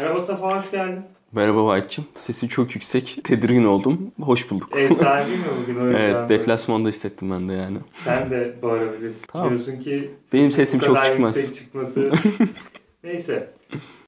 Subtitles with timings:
[0.00, 1.02] Merhaba Safa hoş geldin.
[1.32, 2.04] Merhaba Vahit'cim.
[2.16, 3.18] Sesi çok yüksek.
[3.24, 4.12] Tedirgin oldum.
[4.22, 4.76] Hoş bulduk.
[4.76, 6.00] Ev sahibi mi bugün o yüzden?
[6.00, 7.78] evet, deflasmanda hissettim ben de yani.
[7.92, 9.26] Sen de bağırabilirsin.
[9.32, 9.48] Tamam.
[9.50, 11.54] Diyorsun ki Benim sesim çok çıkmaz.
[11.54, 12.10] çıkması.
[13.04, 13.50] Neyse.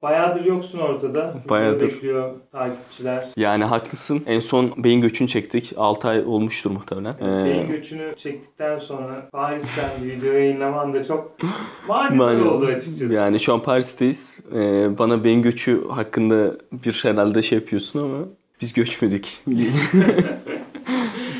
[0.02, 1.34] Bayağıdır yoksun ortada.
[1.48, 1.86] Bayağıdır.
[1.88, 3.28] bekliyor takipçiler.
[3.37, 4.23] Yani haklısın.
[4.27, 5.73] En son beyin göçünü çektik.
[5.77, 7.14] 6 ay olmuştur muhtemelen.
[7.20, 11.36] Ee, Beyin göçünü çektikten sonra Paris'ten bir video yayınlaman da çok
[11.88, 12.47] maalesef.
[12.47, 13.14] oldu açıkçası.
[13.14, 14.38] Yani şu an Paris'teyiz.
[14.55, 18.19] Ee, bana beyin göçü hakkında bir herhalde şey yapıyorsun ama
[18.61, 19.41] biz göçmedik.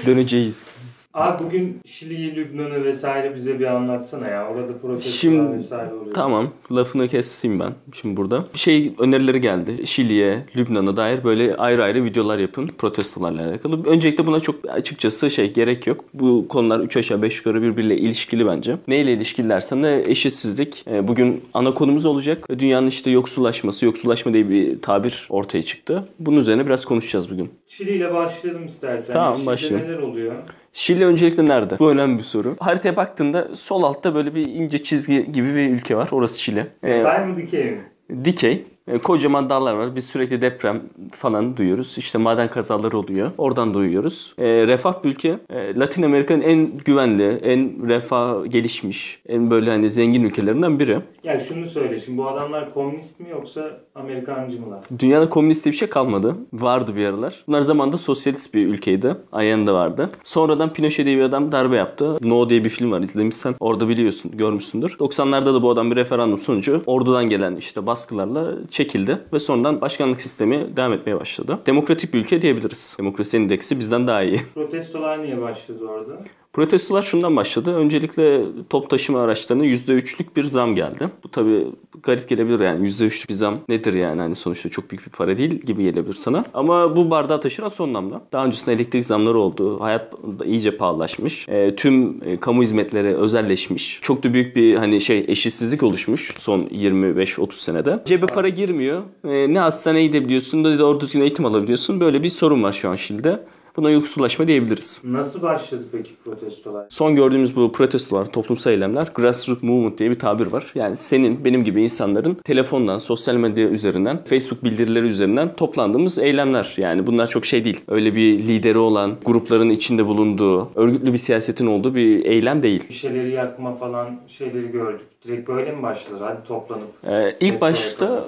[0.07, 0.67] Döneceğiz.
[1.15, 4.49] Abi bugün Şili'yi, Lübnan'ı vesaire bize bir anlatsana ya.
[4.49, 6.15] Orada protestolar vesaire oluyor.
[6.15, 6.51] Tamam.
[6.73, 8.45] Lafını keseyim ben şimdi burada.
[8.55, 9.87] Bir şey önerileri geldi.
[9.87, 13.85] Şili'ye, Lübnan'a dair böyle ayrı ayrı videolar yapın protestolarla alakalı.
[13.87, 16.05] Öncelikle buna çok açıkçası şey gerek yok.
[16.15, 18.77] Bu konular 3 aşağı 5 yukarı birbiriyle ilişkili bence.
[18.89, 20.85] Neyle ilişkili dersen de eşitsizlik.
[20.91, 22.47] E, Bugün ana konumuz olacak.
[22.59, 26.09] Dünyanın işte yoksullaşması, yoksullaşma diye bir tabir ortaya çıktı.
[26.19, 27.51] Bunun üzerine biraz konuşacağız bugün.
[27.69, 29.13] Şili ile başlayalım istersen.
[29.13, 29.89] Tamam, başlayalım.
[29.89, 30.37] neler oluyor?
[30.73, 31.79] Şili öncelikle nerede?
[31.79, 32.57] Bu önemli bir soru.
[32.61, 36.09] Haritaya baktığında sol altta böyle bir ince çizgi gibi bir ülke var.
[36.13, 36.67] Orası Şili.
[36.83, 37.81] E, Tay mı dikey mi?
[38.25, 38.65] Dikey.
[38.89, 39.97] E, Kocaman dağlar var.
[39.97, 41.99] Biz sürekli deprem falan duyuyoruz.
[41.99, 43.31] İşte maden kazaları oluyor.
[43.39, 44.35] Oradan duyuyoruz.
[44.39, 45.39] E, refah bir ülke.
[45.51, 50.99] E, Latin Amerika'nın en güvenli, en refah gelişmiş, en böyle hani zengin ülkelerinden biri.
[51.25, 54.85] Ya şunu söyle şimdi bu adamlar komünist mi yoksa Amerikancı mılar?
[54.99, 56.37] Dünyada komünist diye bir şey kalmadı.
[56.53, 57.45] Vardı bir aralar.
[57.47, 59.17] Bunlar zamanında sosyalist bir ülkeydi.
[59.33, 60.11] Allende vardı.
[60.25, 62.19] Sonradan Pinochet diye bir adam darbe yaptı.
[62.23, 63.55] No diye bir film var izlemişsen.
[63.61, 64.91] Orada biliyorsun, görmüşsündür.
[64.91, 69.19] 90'larda da bu adam bir referandum sonucu ordudan gelen işte baskılarla çekildi.
[69.33, 71.59] Ve sonradan başkanlık sistemi devam etmeye başladı.
[71.67, 72.97] Demokratik bir ülke diyebiliriz.
[72.99, 74.41] Demokrasi endeksi bizden daha iyi.
[74.55, 76.25] Protestolar niye başladı orada?
[76.53, 77.75] Protestolar şundan başladı.
[77.75, 81.09] Öncelikle top taşıma araçlarına %3'lük bir zam geldi.
[81.25, 81.67] Bu tabii
[82.03, 85.51] garip gelebilir yani %3'lük bir zam nedir yani hani sonuçta çok büyük bir para değil
[85.51, 86.45] gibi gelebilir sana.
[86.55, 88.23] Ama bu bardağı taşıran son damla.
[88.33, 89.81] Daha öncesinde elektrik zamları oldu.
[89.81, 90.15] Hayat
[90.45, 91.49] iyice pahalılaşmış.
[91.49, 93.99] E, tüm e, kamu hizmetleri özelleşmiş.
[94.03, 98.03] Çok da büyük bir hani şey eşitsizlik oluşmuş son 25-30 senede.
[98.05, 99.03] Cebe para girmiyor.
[99.25, 102.01] E, ne hastaneye gidebiliyorsun ne de doğru düzgün eğitim alabiliyorsun.
[102.01, 103.41] Böyle bir sorun var şu an Şili'de.
[103.77, 105.01] Buna yoksullaşma diyebiliriz.
[105.05, 106.87] Nasıl başladı peki protestolar?
[106.91, 110.73] Son gördüğümüz bu protestolar, toplumsal eylemler grassroots movement diye bir tabir var.
[110.75, 116.75] Yani senin, benim gibi insanların telefondan, sosyal medya üzerinden, Facebook bildirileri üzerinden toplandığımız eylemler.
[116.77, 117.81] Yani bunlar çok şey değil.
[117.89, 122.85] Öyle bir lideri olan, grupların içinde bulunduğu, örgütlü bir siyasetin olduğu bir eylem değil.
[122.89, 125.07] Bir şeyleri yakma falan şeyleri gördük.
[125.27, 126.17] Direkt böyle mi başladı?
[126.21, 126.89] Hadi toplanıp.
[127.09, 128.25] Ee, ilk başta.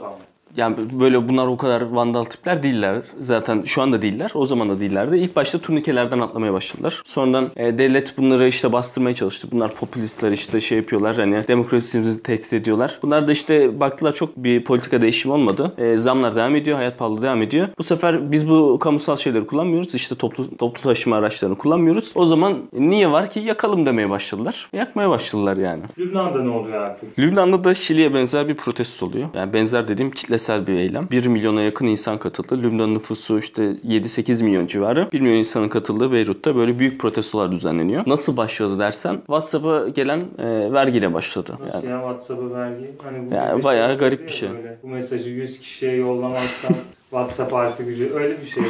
[0.56, 2.96] Yani böyle bunlar o kadar vandal tipler değiller.
[3.20, 4.30] Zaten şu anda değiller.
[4.34, 5.16] O zaman da değillerdi.
[5.16, 7.02] İlk başta turnikelerden atlamaya başladılar.
[7.04, 9.48] Sonradan e, devlet bunları işte bastırmaya çalıştı.
[9.52, 11.16] Bunlar popülistler işte şey yapıyorlar.
[11.16, 12.98] Hani demokrasimizi tehdit ediyorlar.
[13.02, 15.72] Bunlar da işte baktılar çok bir politika değişimi olmadı.
[15.78, 16.76] E, zamlar devam ediyor.
[16.76, 17.68] Hayat pahalılığı devam ediyor.
[17.78, 19.94] Bu sefer biz bu kamusal şeyleri kullanmıyoruz.
[19.94, 22.12] İşte toplu, toplu taşıma araçlarını kullanmıyoruz.
[22.14, 24.68] O zaman niye var ki yakalım demeye başladılar.
[24.72, 25.82] Yakmaya başladılar yani.
[25.98, 27.22] Lübnan'da ne oluyor peki?
[27.22, 29.28] Lübnan'da da Şili'ye benzer bir protesto oluyor.
[29.34, 31.08] Yani benzer dediğim kitlesel bir eylem.
[31.10, 32.62] 1 milyona yakın insan katıldı.
[32.62, 35.08] Lübnan nüfusu işte 7-8 milyon civarı.
[35.12, 38.02] 1 milyon insanın katıldığı Beyrut'ta böyle büyük protestolar düzenleniyor.
[38.06, 41.58] Nasıl başladı dersen WhatsApp'a gelen e, vergiyle başladı.
[41.60, 42.90] Nasıl Yani ya WhatsApp'a vergi?
[43.02, 44.50] Hani bu Yani bayağı şey garip bir şey.
[44.50, 46.74] böyle, bu mesajı 100 kişiye yollamazsan
[47.10, 48.14] WhatsApp artık ücret.
[48.14, 48.62] Öyle bir şey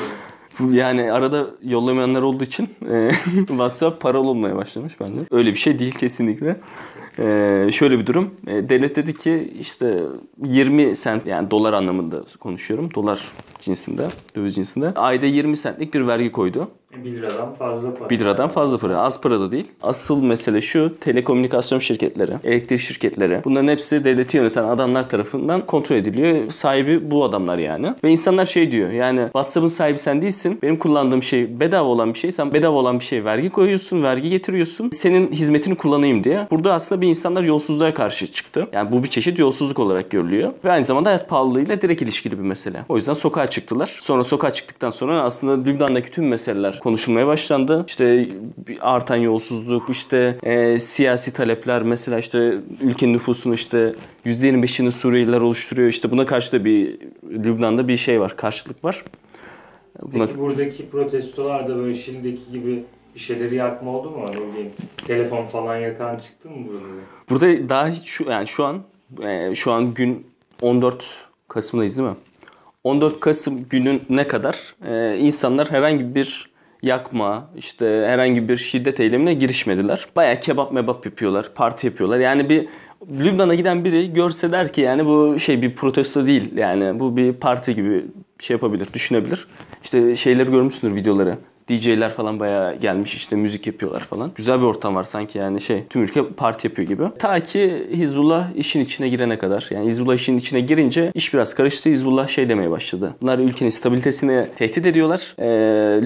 [0.70, 5.20] yani arada yollamayanlar olduğu için e, WhatsApp paralı olmaya başlamış bende.
[5.30, 6.56] Öyle bir şey değil kesinlikle.
[7.18, 8.30] E, şöyle bir durum.
[8.46, 10.02] E, devlet dedi ki işte
[10.42, 12.94] 20 sent yani dolar anlamında konuşuyorum.
[12.94, 14.92] Dolar cinsinde, döviz cinsinde.
[14.96, 16.68] Ayda 20 centlik bir vergi koydu.
[17.04, 18.10] 1 liradan fazla para.
[18.10, 18.98] 1 liradan fazla para.
[18.98, 19.66] Az para da değil.
[19.82, 20.96] Asıl mesele şu.
[21.00, 23.40] Telekomünikasyon şirketleri, elektrik şirketleri.
[23.44, 26.50] Bunların hepsi devleti yöneten adamlar tarafından kontrol ediliyor.
[26.50, 27.94] Sahibi bu adamlar yani.
[28.04, 28.90] Ve insanlar şey diyor.
[28.90, 30.58] Yani WhatsApp'ın sahibi sen değilsin.
[30.62, 32.32] Benim kullandığım şey bedava olan bir şey.
[32.32, 34.90] Sen bedava olan bir şey vergi koyuyorsun, vergi getiriyorsun.
[34.92, 36.46] Senin hizmetini kullanayım diye.
[36.50, 38.68] Burada aslında bir insanlar yolsuzluğa karşı çıktı.
[38.72, 40.52] Yani bu bir çeşit yolsuzluk olarak görülüyor.
[40.64, 42.84] Ve aynı zamanda hayat pahalılığıyla direkt ilişkili bir mesele.
[42.88, 43.98] O yüzden sokağa çıktılar.
[44.00, 47.84] Sonra sokağa çıktıktan sonra aslında Lübnan'daki tüm meseleler konuşulmaya başlandı.
[47.88, 48.28] İşte
[48.80, 53.94] artan yolsuzluk, işte e, siyasi talepler mesela işte ülkenin nüfusunun işte
[54.26, 55.88] %25'ini Suriyeliler oluşturuyor.
[55.88, 56.98] İşte buna karşı da bir
[57.30, 59.04] Lübnan'da bir şey var, karşılık var.
[60.02, 62.84] Buna, Peki buradaki protestolarda böyle Şili'deki gibi
[63.14, 64.24] bir şeyleri yakma oldu mu?
[64.34, 64.70] Ne bileyim
[65.04, 66.84] telefon falan yakan çıktı mı burada?
[67.30, 68.82] burada daha hiç şu yani şu an
[69.22, 70.26] e, şu an gün
[70.62, 72.16] 14 Kasım'dayız değil mi?
[72.84, 80.06] 14 Kasım gününe kadar e, insanlar herhangi bir yakma, işte herhangi bir şiddet eylemine girişmediler.
[80.16, 82.18] Bayağı kebap mebap yapıyorlar, parti yapıyorlar.
[82.18, 82.68] Yani bir
[83.20, 86.56] Lübnan'a giden biri görse der ki yani bu şey bir protesto değil.
[86.56, 88.04] Yani bu bir parti gibi
[88.38, 89.46] şey yapabilir, düşünebilir.
[89.84, 91.38] İşte şeyleri görmüşsündür videoları.
[91.68, 94.30] DJ'ler falan bayağı gelmiş işte müzik yapıyorlar falan.
[94.34, 97.02] Güzel bir ortam var sanki yani şey tüm ülke parti yapıyor gibi.
[97.18, 99.68] Ta ki Hizbullah işin içine girene kadar.
[99.70, 101.90] Yani Hizbullah işin içine girince iş biraz karıştı.
[101.90, 103.14] Hizbullah şey demeye başladı.
[103.22, 105.34] Bunlar ülkenin stabilitesini tehdit ediyorlar.
[105.38, 105.44] Ee,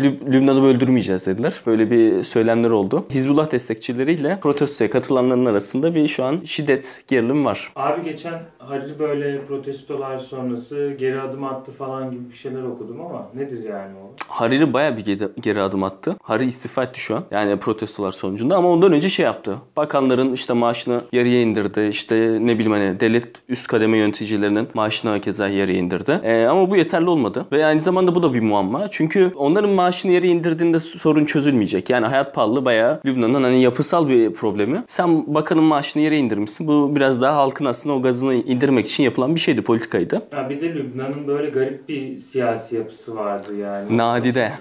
[0.00, 1.54] Lüb- Lübnan'ı öldürmeyeceğiz dediler.
[1.66, 3.06] Böyle bir söylemler oldu.
[3.10, 7.72] Hizbullah destekçileriyle protestoya katılanların arasında bir şu an şiddet gerilim var.
[7.76, 8.34] Abi geçen
[8.68, 13.92] Hariri böyle protestolar sonrası geri adım attı falan gibi bir şeyler okudum ama nedir yani
[13.94, 14.14] o?
[14.28, 16.16] Hariri bayağı bir geri, geri adım attı.
[16.22, 17.24] Hariri istifa etti şu an.
[17.30, 19.56] Yani protestolar sonucunda ama ondan önce şey yaptı.
[19.76, 21.88] Bakanların işte maaşını yarıya indirdi.
[21.90, 26.20] İşte ne bileyim hani devlet üst kademe yöneticilerinin maaşını keza yarıya indirdi.
[26.22, 27.46] Ee, ama bu yeterli olmadı.
[27.52, 28.88] Ve aynı zamanda bu da bir muamma.
[28.90, 31.90] Çünkü onların maaşını yarıya indirdiğinde sorun çözülmeyecek.
[31.90, 34.84] Yani hayat pahalılığı bayağı Lübnan'ın hani yapısal bir problemi.
[34.86, 36.66] Sen bakanın maaşını yarıya indirmişsin.
[36.66, 40.22] Bu biraz daha halkın aslında o gazını indirmek için yapılan bir şeydi, politikaydı.
[40.32, 43.96] Ya bir de Lübnan'ın böyle garip bir siyasi yapısı vardı yani.
[43.96, 44.52] Nadide.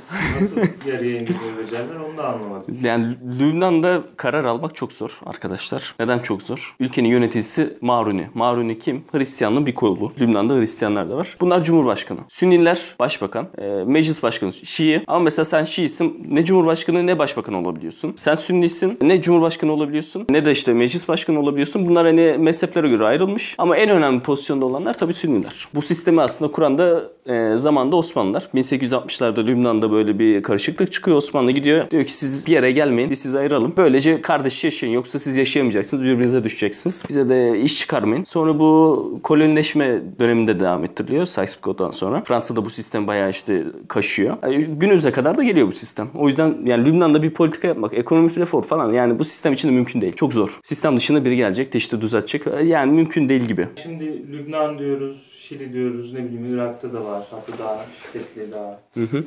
[0.41, 0.61] Nasıl
[0.91, 2.77] yarıya indiriyor becerler onu da anlamadım.
[2.83, 5.95] Yani Lübnan'da karar almak çok zor arkadaşlar.
[5.99, 6.75] Neden çok zor?
[6.79, 8.27] Ülkenin yöneticisi Maruni.
[8.33, 9.03] Maruni kim?
[9.11, 10.11] Hristiyanlığın bir kolu.
[10.21, 11.35] Lübnan'da Hristiyanlar da var.
[11.41, 12.19] Bunlar Cumhurbaşkanı.
[12.27, 13.47] Sünniler başbakan.
[13.57, 15.03] e, meclis başkanı Şii.
[15.07, 18.13] Ama mesela sen Şiisin ne Cumhurbaşkanı ne başbakan olabiliyorsun.
[18.15, 21.85] Sen Sünnisin ne Cumhurbaşkanı olabiliyorsun ne de işte meclis başkanı olabiliyorsun.
[21.87, 23.55] Bunlar hani mezheplere göre ayrılmış.
[23.57, 25.67] Ama en önemli pozisyonda olanlar tabii Sünniler.
[25.75, 28.49] Bu sistemi aslında kuran da e, zamanda Osmanlılar.
[28.55, 31.17] 1860'larda Lübnan'da böyle bir karışıklık çıkıyor.
[31.17, 31.91] Osmanlı gidiyor.
[31.91, 33.09] Diyor ki siz bir yere gelmeyin.
[33.09, 33.73] Biz sizi ayıralım.
[33.77, 34.93] Böylece kardeş yaşayın.
[34.93, 36.03] Yoksa siz yaşayamayacaksınız.
[36.03, 37.05] Birbirinize düşeceksiniz.
[37.09, 38.23] Bize de iş çıkarmayın.
[38.23, 41.25] Sonra bu kolonileşme döneminde devam ettiriliyor.
[41.25, 42.23] Sykes-Picot'tan sonra.
[42.23, 44.37] Fransa'da bu sistem bayağı işte kaşıyor.
[44.43, 46.07] Yani günümüze kadar da geliyor bu sistem.
[46.15, 49.73] O yüzden yani Lübnan'da bir politika yapmak, ekonomik reform falan yani bu sistem için de
[49.73, 50.13] mümkün değil.
[50.13, 50.59] Çok zor.
[50.63, 52.41] Sistem dışında biri gelecek işte düzeltecek.
[52.65, 53.66] Yani mümkün değil gibi.
[53.75, 57.23] Şimdi Lübnan diyoruz, Şili diyoruz, ne bileyim Irak'ta da var.
[57.31, 58.79] Hatta daha şiddetli, daha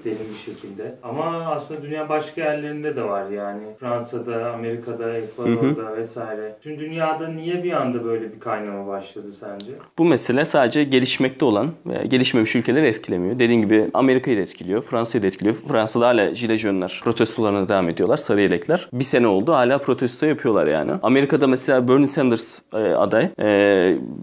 [0.04, 0.94] derin bir şekilde.
[1.02, 3.62] Ama aslında dünya başka yerlerinde de var yani.
[3.80, 6.56] Fransa'da, Amerika'da, Ekvador'da vesaire.
[6.62, 9.72] Tüm dünyada niye bir anda böyle bir kaynama başladı sence?
[9.98, 13.38] Bu mesele sadece gelişmekte olan ve gelişmemiş ülkeleri etkilemiyor.
[13.38, 15.54] Dediğim gibi Amerika'yı da etkiliyor, Fransa'yı da etkiliyor.
[15.68, 18.88] Fransa'da hala jilejönler protestolarına devam ediyorlar, sarı yelekler.
[18.92, 20.92] Bir sene oldu hala protesto yapıyorlar yani.
[21.02, 23.30] Amerika'da mesela Bernie Sanders e, aday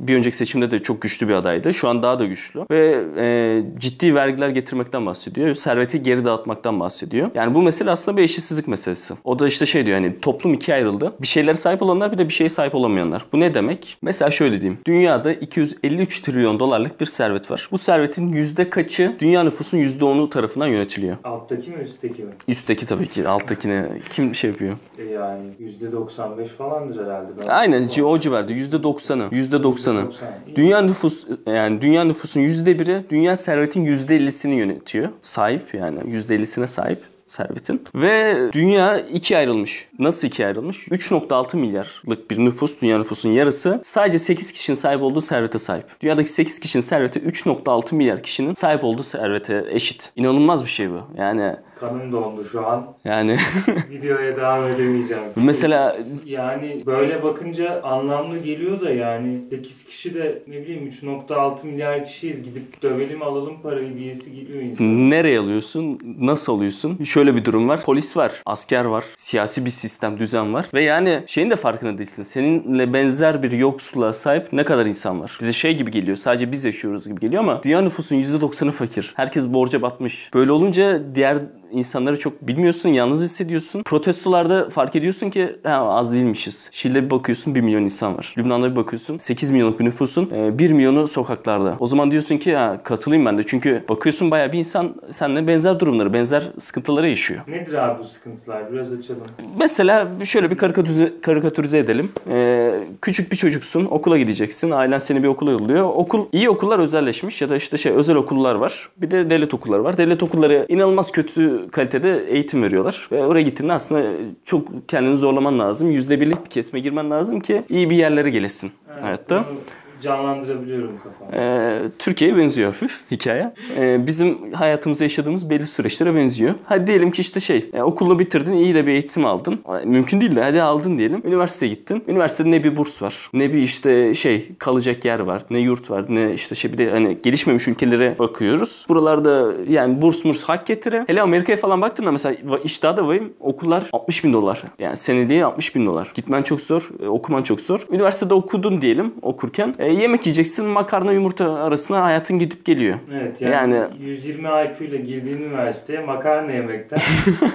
[0.07, 1.73] bir önceki seçimde de çok güçlü bir adaydı.
[1.73, 5.55] Şu an daha da güçlü ve e, ciddi vergiler getirmekten bahsediyor.
[5.55, 7.31] Serveti geri dağıtmaktan bahsediyor.
[7.35, 9.13] Yani bu mesele aslında bir eşitsizlik meselesi.
[9.23, 11.13] O da işte şey diyor hani toplum ikiye ayrıldı.
[11.21, 13.25] Bir şeylere sahip olanlar bir de bir şeye sahip olamayanlar.
[13.33, 13.97] Bu ne demek?
[14.01, 14.79] Mesela şöyle diyeyim.
[14.85, 17.67] Dünyada 253 trilyon dolarlık bir servet var.
[17.71, 21.17] Bu servetin yüzde kaçı dünya nüfusun yüzde onu tarafından yönetiliyor?
[21.23, 22.31] Alttaki mi üstteki mi?
[22.47, 23.27] Üstteki tabii ki.
[23.27, 24.77] Alttakine kim şey yapıyor?
[24.97, 27.29] E yani yüzde 95 falandır herhalde.
[27.43, 28.51] Ben Aynen o civarda.
[28.51, 29.27] Yüzde 90'ı.
[29.31, 29.96] Yüzde 90'ı.
[30.01, 30.55] %90'ı.
[30.55, 35.09] Dünya nüfus yani dünya nüfusun %1'i dünya servetin %50'sini yönetiyor.
[35.21, 37.83] Sahip yani %50'sine sahip servetin.
[37.95, 39.87] Ve dünya ikiye ayrılmış.
[39.99, 40.87] Nasıl ikiye ayrılmış?
[40.87, 45.85] 3.6 milyarlık bir nüfus, dünya nüfusun yarısı sadece 8 kişinin sahip olduğu servete sahip.
[46.01, 50.11] Dünyadaki 8 kişinin serveti 3.6 milyar kişinin sahip olduğu servete eşit.
[50.15, 51.01] İnanılmaz bir şey bu.
[51.17, 52.87] Yani Kanım dondu şu an.
[53.05, 53.37] yani
[53.89, 55.23] Videoya devam edemeyeceğim.
[55.35, 62.05] mesela Yani böyle bakınca anlamlı geliyor da yani 8 kişi de ne bileyim 3.6 milyar
[62.05, 65.09] kişiyiz gidip dövelim alalım parayı diyesi geliyor insan.
[65.09, 65.99] Nereye alıyorsun?
[66.19, 67.03] Nasıl alıyorsun?
[67.03, 67.83] Şöyle bir durum var.
[67.85, 70.65] Polis var, asker var, siyasi bir sistem, düzen var.
[70.73, 72.23] Ve yani şeyin de farkında değilsin.
[72.23, 75.37] Seninle benzer bir yoksulluğa sahip ne kadar insan var?
[75.41, 76.17] Bize şey gibi geliyor.
[76.17, 79.13] Sadece biz yaşıyoruz gibi geliyor ama dünya nüfusun %90'ı fakir.
[79.15, 80.29] Herkes borca batmış.
[80.33, 81.37] Böyle olunca diğer
[81.71, 83.83] insanları çok bilmiyorsun, yalnız hissediyorsun.
[83.83, 86.69] Protestolarda fark ediyorsun ki ha, az değilmişiz.
[86.71, 88.33] Şili'de bir bakıyorsun 1 milyon insan var.
[88.37, 91.77] Lübnan'da bir bakıyorsun 8 milyonluk bir nüfusun e, 1 milyonu sokaklarda.
[91.79, 93.43] O zaman diyorsun ki ha, katılayım ben de.
[93.45, 97.41] Çünkü bakıyorsun bayağı bir insan seninle benzer durumları, benzer sıkıntıları yaşıyor.
[97.47, 98.73] Nedir abi bu sıkıntılar?
[98.73, 99.21] Biraz açalım.
[99.59, 102.11] Mesela şöyle bir karikatürize, karikatürize edelim.
[102.29, 104.71] Ee, küçük bir çocuksun, okula gideceksin.
[104.71, 105.85] Ailen seni bir okula yolluyor.
[105.95, 108.89] Okul, iyi okullar özelleşmiş ya da işte şey özel okullar var.
[108.97, 109.97] Bir de devlet okulları var.
[109.97, 113.07] Devlet okulları inanılmaz kötü kalitede eğitim veriyorlar.
[113.11, 114.13] Ve oraya gittiğinde aslında
[114.45, 115.91] çok kendini zorlaman lazım.
[115.91, 118.71] Yüzde birlik bir kesme girmen lazım ki iyi bir yerlere gelesin
[119.01, 119.45] hayatta.
[119.49, 119.57] bunu
[120.01, 121.37] canlandırabiliyorum kafamda.
[121.37, 123.53] Ee, Türkiye'ye benziyor hafif hikaye.
[123.77, 126.53] Ee, bizim hayatımızda yaşadığımız belli süreçlere benziyor.
[126.65, 129.59] Hadi diyelim ki işte şey e, okulu bitirdin iyi de bir eğitim aldın.
[129.85, 131.21] Mümkün değil de hadi aldın diyelim.
[131.25, 132.03] Üniversiteye gittin.
[132.07, 136.05] Üniversitede ne bir burs var ne bir işte şey kalacak yer var ne yurt var
[136.09, 138.85] ne işte şey bir de hani gelişmemiş ülkelere bakıyoruz.
[138.89, 141.03] Buralarda yani burs murs hak getire.
[141.07, 144.63] Hele Amerika'ya falan baktığında mesela iş daha da vayım okullar 60 bin dolar.
[144.79, 146.11] Yani seneliğe 60 bin dolar.
[146.13, 147.87] Gitmen çok zor, e, okuman çok zor.
[147.91, 149.75] Üniversitede okudun diyelim okurken.
[149.79, 152.95] E, yemek yiyeceksin makarna yumurta arasında hayatın gidip geliyor.
[153.13, 156.99] Evet yani, Yani- 120 IQ ile girdiğin üniversiteye makarna yemekten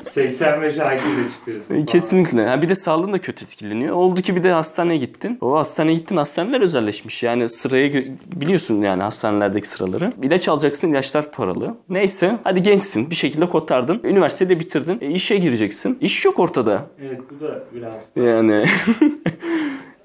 [0.00, 1.74] 85 IQ ile çıkıyorsun.
[1.74, 2.46] E, Kesinlikle.
[2.48, 3.96] Ha, bir de sağlığın da kötü etkileniyor.
[3.96, 5.38] Oldu ki bir de hastaneye gittin.
[5.40, 7.22] O hastaneye gittin hastaneler özelleşmiş.
[7.22, 7.90] Yani sıraya
[8.36, 10.12] biliyorsun yani hastanelerdeki sıraları.
[10.22, 11.74] İlaç alacaksın ilaçlar paralı.
[11.88, 14.00] Neyse hadi gençsin bir şekilde kotardın.
[14.04, 14.98] Üniversitede bitirdin.
[15.00, 15.98] E, işe gireceksin.
[16.00, 16.86] İş yok ortada.
[17.06, 18.64] Evet bu da biraz Yani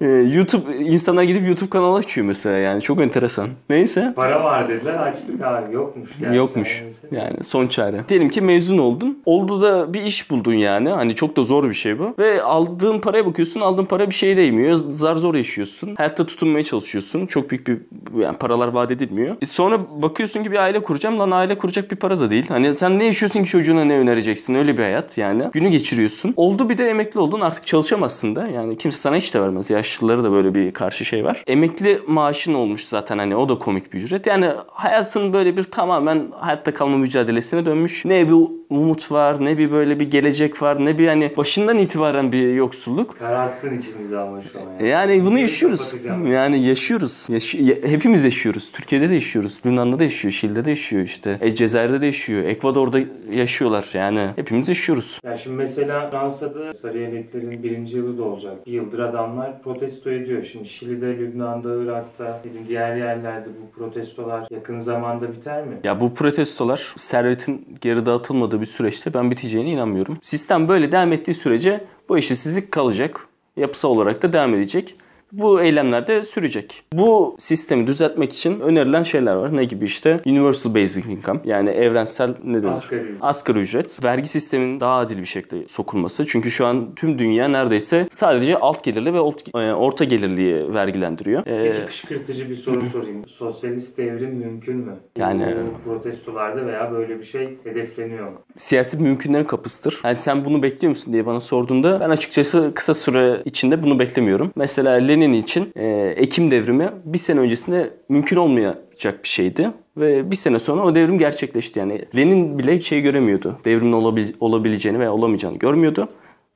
[0.00, 3.48] e, YouTube insanlar gidip YouTube kanalı açıyor mesela yani çok enteresan.
[3.70, 4.12] Neyse.
[4.16, 6.10] para var dediler açtık abi yokmuş.
[6.20, 6.36] gerçi.
[6.36, 6.84] Yokmuş.
[7.10, 8.04] Yani son çare.
[8.08, 9.22] Diyelim ki mezun oldun.
[9.26, 10.88] Oldu da bir iş buldun yani.
[10.88, 12.14] Hani çok da zor bir şey bu.
[12.18, 13.60] Ve aldığın paraya bakıyorsun.
[13.60, 14.80] Aldığın para bir şeye değmiyor.
[14.88, 15.94] Zar zor yaşıyorsun.
[15.94, 17.26] Hayatta tutunmaya çalışıyorsun.
[17.26, 17.78] Çok büyük bir
[18.18, 19.36] yani paralar vaat edilmiyor.
[19.42, 21.18] E sonra bakıyorsun ki bir aile kuracağım.
[21.18, 22.44] Lan aile kuracak bir para da değil.
[22.48, 24.54] Hani sen ne yaşıyorsun ki çocuğuna ne önereceksin?
[24.54, 25.42] Öyle bir hayat yani.
[25.52, 26.34] Günü geçiriyorsun.
[26.36, 27.40] Oldu bir de emekli oldun.
[27.40, 28.48] Artık çalışamazsın da.
[28.48, 29.70] Yani kimse sana hiç de vermez.
[29.88, 31.42] Yaşlıları da böyle bir karşı şey var.
[31.46, 34.26] Emekli maaşın olmuş zaten hani o da komik bir ücret.
[34.26, 38.04] Yani hayatın böyle bir tamamen hayatta kalma mücadelesine dönmüş.
[38.04, 38.34] Ne bir
[38.70, 43.18] umut var, ne bir böyle bir gelecek var, ne bir hani başından itibaren bir yoksulluk.
[43.18, 44.64] Kararttın içimizi ama şu an.
[44.84, 45.94] Yani, Yani bunu yaşıyoruz.
[46.32, 47.26] Yani yaşıyoruz.
[47.30, 48.72] Yaşı- ya- hepimiz yaşıyoruz.
[48.72, 49.58] Türkiye'de de yaşıyoruz.
[49.66, 50.32] Lübnan'da da yaşıyor.
[50.32, 51.38] Şili'de de yaşıyor işte.
[51.40, 52.44] E, Cezayir'de de yaşıyor.
[52.44, 52.98] Ekvador'da
[53.32, 53.88] yaşıyorlar.
[53.94, 55.20] Yani hepimiz yaşıyoruz.
[55.24, 58.66] Ya şimdi mesela Fransa'da sarı yeleklerin birinci yılı da olacak.
[58.66, 60.42] Bir yıldır adamlar protesto ediyor.
[60.42, 65.80] Şimdi Şili'de, Lübnan'da, Irak'ta, diğer yerlerde bu protestolar yakın zamanda biter mi?
[65.84, 70.18] Ya bu protestolar servetin geri dağıtılmadığı bir süreçte ben biteceğine inanmıyorum.
[70.22, 73.20] Sistem böyle devam ettiği sürece bu eşitsizlik kalacak.
[73.56, 74.96] Yapısal olarak da devam edecek.
[75.32, 76.82] Bu eylemler de sürecek.
[76.92, 79.56] Bu sistemi düzeltmek için önerilen şeyler var.
[79.56, 80.16] Ne gibi işte?
[80.26, 82.72] Universal Basic Income yani evrensel ne denir?
[82.72, 83.18] Asgari ücret.
[83.20, 84.04] Asgari ücret.
[84.04, 86.26] Vergi sisteminin daha adil bir şekilde sokulması.
[86.26, 91.46] Çünkü şu an tüm dünya neredeyse sadece alt gelirli ve e, orta gelirliyi vergilendiriyor.
[91.46, 93.28] Ee, Peki kışkırtıcı bir soru sorayım.
[93.28, 94.96] Sosyalist devrim mümkün mü?
[95.16, 95.54] Yani-
[95.84, 98.38] protestolarda veya böyle bir şey hedefleniyor mu?
[98.56, 100.00] siyasi mümkünlerin kapısıdır.
[100.04, 104.52] Yani sen bunu bekliyor musun diye bana sorduğunda ben açıkçası kısa süre içinde bunu beklemiyorum.
[104.56, 109.70] Mesela Lenin için e, Ekim devrimi bir sene öncesinde mümkün olmayacak bir şeydi.
[109.96, 111.78] Ve bir sene sonra o devrim gerçekleşti.
[111.78, 113.58] Yani Lenin bile şey göremiyordu.
[113.64, 116.08] Devrimin olabil- olabileceğini veya olamayacağını görmüyordu.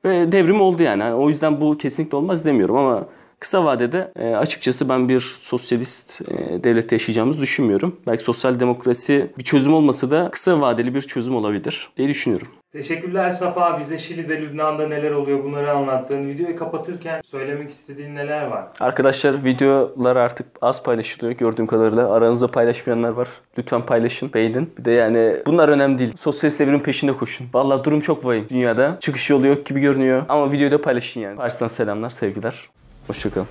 [0.05, 1.01] Ve devrim oldu yani.
[1.01, 3.07] Yani o yüzden bu kesinlikle olmaz demiyorum ama
[3.43, 7.95] kısa vadede e, açıkçası ben bir sosyalist e, devlette yaşayacağımızı düşünmüyorum.
[8.07, 12.47] Belki sosyal demokrasi bir çözüm olmasa da kısa vadeli bir çözüm olabilir diye düşünüyorum.
[12.71, 13.79] Teşekkürler Safa.
[13.79, 16.27] Bize Şili'de, Lübnan'da neler oluyor bunları anlattın.
[16.27, 18.65] Videoyu kapatırken söylemek istediğin neler var?
[18.79, 22.13] Arkadaşlar videolar artık az paylaşılıyor gördüğüm kadarıyla.
[22.13, 23.27] Aranızda paylaşmayanlar var.
[23.57, 24.73] Lütfen paylaşın, beğenin.
[24.79, 26.13] Bir de yani bunlar önemli değil.
[26.17, 27.47] Sosyalist devrimin peşinde koşun.
[27.53, 28.97] Vallahi durum çok vahim dünyada.
[28.99, 30.23] Çıkış yolu yok gibi görünüyor.
[30.29, 31.37] Ama videoyu da paylaşın yani.
[31.37, 32.69] Paris'ten selamlar, sevgiler.
[33.07, 33.47] Hoşçakalın.